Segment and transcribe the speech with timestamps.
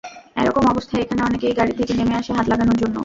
[0.35, 2.95] এরকম অবস্থায় এখানে অনেকেই গাড়ি থেকে নেমে আসে হাত লাগানোর জন্য।